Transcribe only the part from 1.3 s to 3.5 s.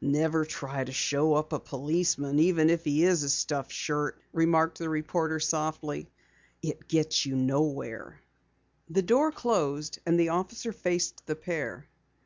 up a policeman, even if he is a